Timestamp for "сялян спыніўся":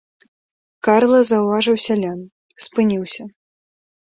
1.85-3.23